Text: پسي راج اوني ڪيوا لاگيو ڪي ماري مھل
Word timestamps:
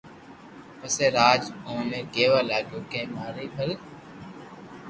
پسي 0.79 1.05
راج 1.17 1.43
اوني 1.67 2.01
ڪيوا 2.13 2.39
لاگيو 2.49 2.79
ڪي 2.91 3.01
ماري 3.15 3.45
مھل 3.55 3.71